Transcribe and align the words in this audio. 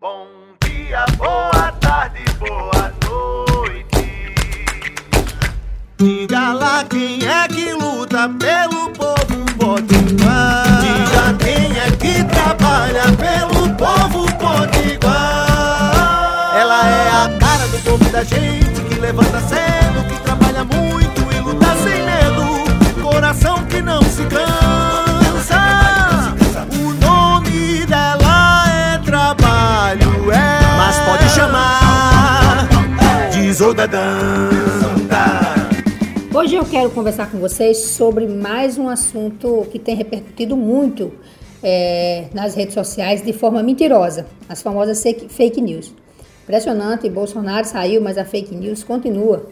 Bom 0.00 0.26
dia, 0.60 1.04
boa 1.16 1.72
tarde, 1.80 2.22
boa 2.38 2.92
noite. 3.06 4.34
Diga 5.96 6.52
lá 6.52 6.84
quem 6.84 7.24
é 7.26 7.48
que 7.48 7.72
luta 7.72 8.28
pelo 8.28 8.90
povo 8.90 9.44
potiguar. 9.58 10.80
Diga 10.80 11.34
quem 11.38 11.78
é 11.78 11.90
que 11.92 12.24
trabalha 12.24 13.04
pelo 13.16 13.74
povo 13.76 14.26
potiguar. 14.36 15.06
Ela 16.56 16.88
é 16.88 17.08
a 17.10 17.38
cara 17.38 17.66
do 17.68 17.78
povo 17.78 18.10
da 18.10 18.24
gente 18.24 18.63
de 33.64 33.70
Zodadanta. 33.70 35.24
Hoje 36.34 36.54
eu 36.54 36.64
quero 36.66 36.90
conversar 36.90 37.30
com 37.30 37.38
vocês 37.38 37.78
sobre 37.78 38.26
mais 38.26 38.76
um 38.76 38.88
assunto 38.88 39.66
que 39.72 39.78
tem 39.78 39.96
repercutido 39.96 40.54
muito 40.54 41.12
é, 41.62 42.26
nas 42.34 42.54
redes 42.54 42.74
sociais 42.74 43.22
de 43.22 43.32
forma 43.32 43.62
mentirosa, 43.62 44.26
as 44.48 44.60
famosas 44.60 45.02
fake 45.02 45.60
news. 45.62 45.94
Impressionante, 46.42 47.08
Bolsonaro 47.08 47.66
saiu, 47.66 48.02
mas 48.02 48.18
a 48.18 48.24
fake 48.24 48.54
news 48.54 48.84
continua, 48.84 49.46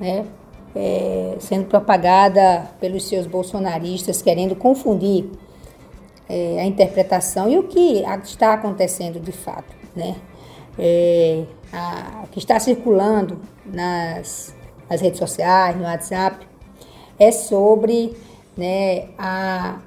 né? 0.00 0.24
é, 0.74 1.36
sendo 1.38 1.66
propagada 1.66 2.68
pelos 2.80 3.08
seus 3.08 3.26
bolsonaristas, 3.26 4.22
querendo 4.22 4.56
confundir 4.56 5.24
é, 6.28 6.60
a 6.60 6.64
interpretação 6.64 7.48
e 7.48 7.56
o 7.56 7.62
que 7.62 8.02
está 8.24 8.54
acontecendo 8.54 9.20
de 9.20 9.30
fato, 9.30 9.72
né? 9.94 10.16
É, 10.78 11.44
a- 11.72 12.24
que 12.30 12.38
está 12.38 12.58
circulando 12.60 13.40
nas, 13.64 14.54
nas 14.90 15.00
redes 15.00 15.18
sociais, 15.18 15.76
no 15.76 15.84
WhatsApp, 15.84 16.46
é 17.18 17.30
sobre 17.32 18.14
né, 18.56 19.08
a 19.18 19.78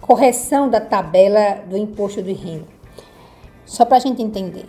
correção 0.00 0.68
da 0.68 0.80
tabela 0.80 1.62
do 1.68 1.76
imposto 1.76 2.22
de 2.22 2.32
renda. 2.32 2.66
Só 3.64 3.84
para 3.84 3.98
a 3.98 4.00
gente 4.00 4.22
entender. 4.22 4.66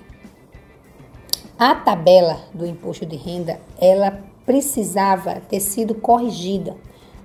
A 1.58 1.76
tabela 1.76 2.40
do 2.54 2.66
imposto 2.66 3.06
de 3.06 3.16
renda, 3.16 3.60
ela 3.80 4.23
precisava 4.46 5.36
ter 5.50 5.60
sido 5.60 5.94
corrigida, 5.94 6.76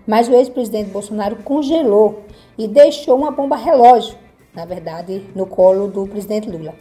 mas 0.07 0.29
o 0.29 0.33
ex-presidente 0.35 0.91
Bolsonaro 0.91 1.37
congelou 1.37 2.25
e 2.59 2.67
deixou 2.69 3.17
uma 3.17 3.31
bomba 3.31 3.57
relógio, 3.57 4.17
na 4.55 4.65
verdade, 4.65 5.25
no 5.35 5.47
colo 5.47 5.89
do 5.89 6.07
presidente 6.07 6.48
Lula. 6.51 6.75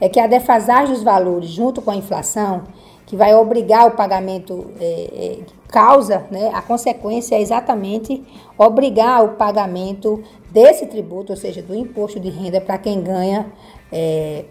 É 0.00 0.08
que 0.08 0.20
a 0.20 0.26
defasagem 0.26 0.94
dos 0.94 1.02
valores 1.02 1.48
junto 1.48 1.80
com 1.80 1.90
a 1.90 1.96
inflação, 1.96 2.64
que 3.06 3.16
vai 3.16 3.34
obrigar 3.34 3.86
o 3.86 3.92
pagamento, 3.92 4.72
é, 4.80 4.84
é, 4.84 5.38
causa, 5.68 6.26
né, 6.30 6.50
a 6.52 6.60
consequência 6.60 7.36
é 7.36 7.40
exatamente 7.40 8.22
obrigar 8.58 9.24
o 9.24 9.30
pagamento 9.36 10.22
desse 10.50 10.86
tributo, 10.86 11.32
ou 11.32 11.36
seja, 11.36 11.62
do 11.62 11.74
imposto 11.74 12.18
de 12.18 12.28
renda 12.28 12.60
para 12.60 12.78
quem 12.78 13.02
ganha 13.02 13.46
é, 13.92 14.44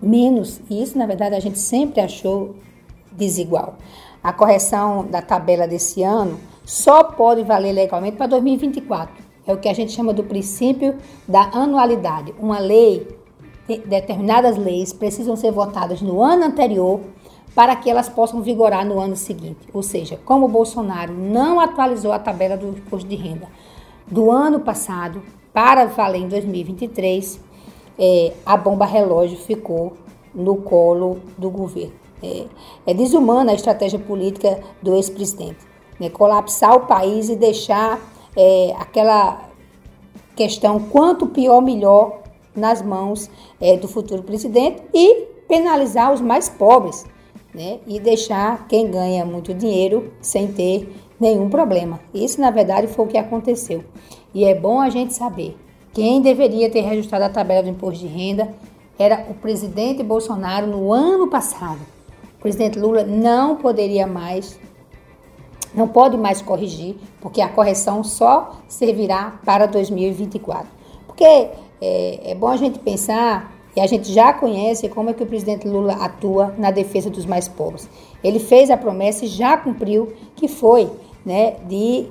menos. 0.00 0.60
E 0.70 0.82
isso, 0.82 0.96
na 0.96 1.06
verdade, 1.06 1.34
a 1.34 1.40
gente 1.40 1.58
sempre 1.58 2.00
achou 2.00 2.54
desigual. 3.12 3.76
A 4.22 4.32
correção 4.32 5.06
da 5.06 5.22
tabela 5.22 5.66
desse 5.66 6.02
ano 6.02 6.38
só 6.64 7.02
pode 7.02 7.42
valer 7.42 7.72
legalmente 7.72 8.16
para 8.16 8.26
2024. 8.26 9.24
É 9.46 9.52
o 9.52 9.58
que 9.58 9.68
a 9.68 9.72
gente 9.72 9.92
chama 9.92 10.12
do 10.12 10.22
princípio 10.22 10.96
da 11.26 11.50
anualidade. 11.52 12.34
Uma 12.38 12.58
lei, 12.58 13.08
determinadas 13.66 14.56
leis 14.56 14.92
precisam 14.92 15.36
ser 15.36 15.52
votadas 15.52 16.02
no 16.02 16.22
ano 16.22 16.44
anterior 16.44 17.00
para 17.54 17.74
que 17.76 17.90
elas 17.90 18.08
possam 18.08 18.42
vigorar 18.42 18.84
no 18.84 18.98
ano 19.00 19.16
seguinte. 19.16 19.68
Ou 19.72 19.82
seja, 19.82 20.18
como 20.24 20.46
o 20.46 20.48
Bolsonaro 20.48 21.12
não 21.12 21.60
atualizou 21.60 22.12
a 22.12 22.18
tabela 22.18 22.56
do 22.56 22.68
imposto 22.68 23.08
de 23.08 23.16
renda 23.16 23.48
do 24.06 24.30
ano 24.30 24.60
passado 24.60 25.22
para 25.52 25.86
valer 25.86 26.22
em 26.22 26.28
2023, 26.28 27.40
é, 27.98 28.32
a 28.46 28.56
bomba 28.56 28.86
relógio 28.86 29.36
ficou 29.38 29.94
no 30.34 30.56
colo 30.56 31.20
do 31.36 31.50
governo. 31.50 31.92
É, 32.22 32.46
é 32.86 32.94
desumana 32.94 33.52
a 33.52 33.54
estratégia 33.54 33.98
política 33.98 34.60
do 34.82 34.94
ex-presidente. 34.94 35.58
Né? 35.98 36.08
Colapsar 36.08 36.74
o 36.74 36.86
país 36.86 37.28
e 37.28 37.36
deixar 37.36 38.00
é, 38.36 38.74
aquela 38.78 39.48
questão 40.36 40.80
quanto 40.80 41.26
pior, 41.26 41.60
melhor 41.60 42.20
nas 42.54 42.82
mãos 42.82 43.30
é, 43.60 43.76
do 43.76 43.88
futuro 43.88 44.22
presidente 44.22 44.82
e 44.92 45.26
penalizar 45.48 46.12
os 46.12 46.20
mais 46.20 46.48
pobres. 46.48 47.06
Né? 47.52 47.80
E 47.86 47.98
deixar 47.98 48.68
quem 48.68 48.90
ganha 48.90 49.24
muito 49.24 49.52
dinheiro 49.52 50.12
sem 50.20 50.52
ter 50.52 50.94
nenhum 51.18 51.50
problema. 51.50 52.00
Isso, 52.14 52.40
na 52.40 52.50
verdade, 52.50 52.86
foi 52.86 53.04
o 53.04 53.08
que 53.08 53.18
aconteceu. 53.18 53.84
E 54.32 54.44
é 54.44 54.54
bom 54.54 54.80
a 54.80 54.88
gente 54.88 55.12
saber 55.14 55.56
quem 55.92 56.22
deveria 56.22 56.70
ter 56.70 56.82
reajustado 56.82 57.24
a 57.24 57.28
tabela 57.28 57.64
do 57.64 57.68
imposto 57.68 58.06
de 58.06 58.06
renda 58.06 58.54
era 58.96 59.26
o 59.28 59.34
presidente 59.34 60.02
Bolsonaro 60.02 60.66
no 60.66 60.92
ano 60.92 61.26
passado. 61.28 61.80
O 62.38 62.40
presidente 62.40 62.78
Lula 62.78 63.02
não 63.02 63.56
poderia 63.56 64.06
mais, 64.06 64.58
não 65.74 65.88
pode 65.88 66.16
mais 66.16 66.40
corrigir, 66.40 66.96
porque 67.20 67.40
a 67.40 67.48
correção 67.48 68.04
só 68.04 68.60
servirá 68.68 69.40
para 69.44 69.66
2024. 69.66 70.68
Porque 71.06 71.50
é, 71.80 72.32
é 72.32 72.34
bom 72.34 72.48
a 72.48 72.56
gente 72.56 72.78
pensar, 72.78 73.52
e 73.74 73.80
a 73.80 73.86
gente 73.86 74.12
já 74.12 74.32
conhece 74.32 74.88
como 74.88 75.10
é 75.10 75.14
que 75.14 75.22
o 75.22 75.26
presidente 75.26 75.68
Lula 75.68 75.94
atua 75.94 76.54
na 76.58 76.70
defesa 76.70 77.08
dos 77.08 77.24
mais 77.24 77.46
pobres. 77.46 77.88
Ele 78.22 78.38
fez 78.38 78.70
a 78.70 78.76
promessa 78.76 79.24
e 79.24 79.28
já 79.28 79.56
cumpriu, 79.56 80.12
que 80.34 80.48
foi 80.48 80.90
né, 81.24 81.56
de 81.68 82.06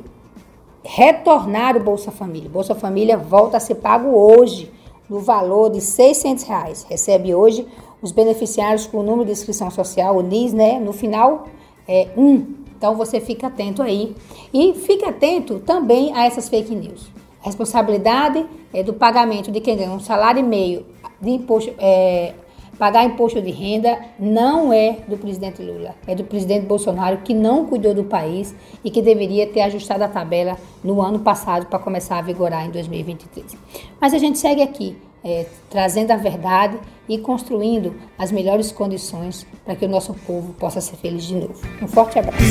retornar 0.83 1.75
o 1.75 1.79
Bolsa 1.81 2.11
Família. 2.11 2.49
Bolsa 2.49 2.73
Família 2.73 3.17
volta 3.17 3.57
a 3.57 3.59
ser 3.59 3.75
pago 3.75 4.09
hoje, 4.09 4.71
no 5.09 5.19
valor 5.19 5.69
de 5.69 5.81
600 5.81 6.43
reais. 6.45 6.85
Recebe 6.87 7.33
hoje 7.33 7.67
os 8.01 8.11
beneficiários 8.11 8.85
com 8.85 8.99
o 8.99 9.03
número 9.03 9.25
de 9.25 9.31
inscrição 9.31 9.69
social, 9.69 10.15
o 10.15 10.21
NIS, 10.21 10.53
né? 10.53 10.79
No 10.79 10.93
final, 10.93 11.47
é 11.87 12.07
um. 12.15 12.55
Então 12.77 12.95
você 12.95 13.19
fica 13.19 13.47
atento 13.47 13.81
aí. 13.81 14.15
E 14.53 14.73
fique 14.75 15.03
atento 15.03 15.59
também 15.59 16.13
a 16.15 16.25
essas 16.25 16.47
fake 16.47 16.73
news. 16.73 17.18
A 17.41 17.45
responsabilidade 17.45 18.45
é 18.73 18.83
do 18.83 18.93
pagamento 18.93 19.51
de 19.51 19.59
quem 19.61 19.77
ganha 19.77 19.91
um 19.91 19.99
salário 19.99 20.39
e 20.39 20.43
meio 20.43 20.85
de 21.21 21.29
imposto. 21.31 21.73
É, 21.77 22.33
Pagar 22.79 23.03
imposto 23.03 23.41
de 23.41 23.51
renda 23.51 23.99
não 24.17 24.71
é 24.71 24.99
do 25.05 25.17
presidente 25.17 25.61
Lula, 25.61 25.93
é 26.07 26.15
do 26.15 26.23
presidente 26.23 26.65
Bolsonaro 26.65 27.17
que 27.17 27.33
não 27.33 27.65
cuidou 27.65 27.93
do 27.93 28.05
país 28.05 28.55
e 28.81 28.89
que 28.89 29.01
deveria 29.01 29.45
ter 29.45 29.59
ajustado 29.59 30.01
a 30.01 30.07
tabela 30.07 30.57
no 30.81 31.01
ano 31.01 31.19
passado 31.19 31.65
para 31.65 31.77
começar 31.77 32.17
a 32.19 32.21
vigorar 32.21 32.65
em 32.65 32.69
2023. 32.71 33.57
Mas 33.99 34.13
a 34.13 34.17
gente 34.17 34.39
segue 34.39 34.61
aqui, 34.61 34.95
é, 35.21 35.45
trazendo 35.69 36.11
a 36.11 36.15
verdade 36.15 36.79
e 37.09 37.17
construindo 37.17 37.95
as 38.17 38.31
melhores 38.31 38.71
condições 38.71 39.45
para 39.65 39.75
que 39.75 39.83
o 39.83 39.89
nosso 39.89 40.13
povo 40.13 40.53
possa 40.53 40.79
ser 40.79 40.95
feliz 40.95 41.25
de 41.25 41.35
novo. 41.35 41.59
Um 41.81 41.87
forte 41.87 42.17
abraço. 42.17 42.41